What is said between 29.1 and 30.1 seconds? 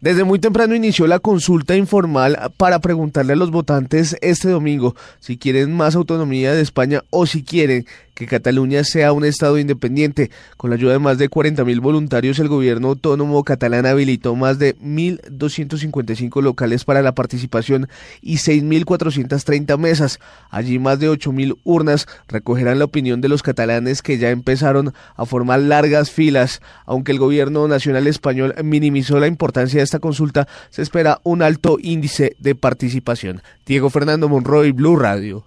la importancia de esta